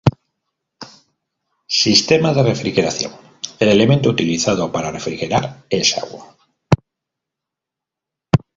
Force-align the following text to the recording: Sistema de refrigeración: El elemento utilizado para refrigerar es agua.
Sistema 1.83 2.33
de 2.33 2.41
refrigeración: 2.41 3.11
El 3.59 3.69
elemento 3.69 4.09
utilizado 4.09 4.71
para 4.71 4.89
refrigerar 4.89 5.63
es 5.69 5.95
agua. 5.95 6.35